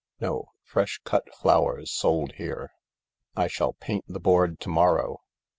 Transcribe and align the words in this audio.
No,' 0.19 0.49
Fresh 0.63 1.01
cut 1.03 1.31
flowers 1.31 1.91
sold 1.91 2.31
here.' 2.37 2.71
I 3.35 3.45
shall 3.45 3.73
paint 3.73 4.05
the 4.07 4.19
board 4.19 4.59
to 4.61 4.69
morrow. 4.69 5.21